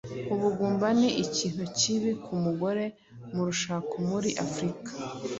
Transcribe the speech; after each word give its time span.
ubugumba 0.33 0.87
ni 0.99 1.09
ikintu 1.25 1.63
kibi 1.77 2.11
ku 2.23 2.31
mugore 2.43 2.85
mu 3.33 3.41
rushako 3.47 3.95
muri 4.09 4.29
africa 4.45 4.91